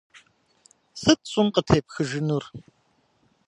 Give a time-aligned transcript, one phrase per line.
[1.01, 2.43] Сыт щӏым къытепхыжынур?